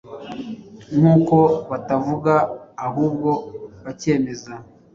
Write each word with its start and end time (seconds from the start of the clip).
nk’uko 0.97 1.37
batavuga 1.69 2.33
ahubwo 2.87 3.29
bakemeza 3.83 4.53